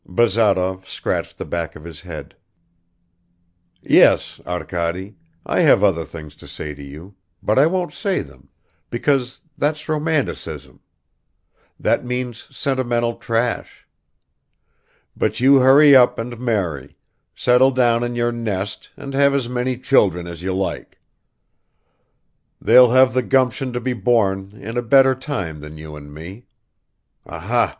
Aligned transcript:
Bazarov 0.07 0.87
scratched 0.89 1.37
the 1.37 1.45
back 1.45 1.75
of 1.75 1.83
his 1.83 2.01
head. 2.01 2.35
"Yes, 3.83 4.41
Arkady, 4.47 5.15
I 5.45 5.59
have 5.59 5.83
other 5.83 6.05
things 6.05 6.35
to 6.37 6.47
say 6.47 6.73
to 6.73 6.81
you, 6.81 7.13
but 7.43 7.59
I 7.59 7.67
won't 7.67 7.93
say 7.93 8.21
them, 8.23 8.49
because 8.89 9.41
that's 9.59 9.87
romanticism 9.87 10.79
that 11.79 12.03
means 12.03 12.47
sentimental 12.49 13.17
trash. 13.17 13.87
But 15.15 15.39
you 15.39 15.59
hurry 15.59 15.95
up 15.95 16.17
and 16.17 16.39
marry, 16.39 16.97
settle 17.35 17.69
down 17.69 18.03
in 18.03 18.15
your 18.15 18.31
nest 18.31 18.89
and 18.97 19.13
have 19.13 19.35
as 19.35 19.47
many 19.47 19.77
children 19.77 20.25
as 20.25 20.41
you 20.41 20.51
like. 20.51 20.99
They'll 22.59 22.89
have 22.89 23.13
the 23.13 23.21
gumption 23.21 23.71
to 23.73 23.79
be 23.79 23.93
born 23.93 24.53
in 24.55 24.77
a 24.77 24.81
better 24.81 25.13
time 25.13 25.61
than 25.61 25.77
you 25.77 25.95
and 25.95 26.11
me. 26.11 26.47
Aha! 27.27 27.69